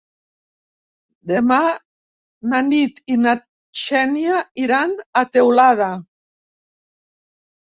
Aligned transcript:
Demà 1.31 1.59
na 2.53 2.61
Nit 2.71 2.97
i 3.17 3.17
na 3.25 3.35
Xènia 3.83 4.41
iran 4.63 4.97
a 5.23 5.27
Teulada. 5.37 5.91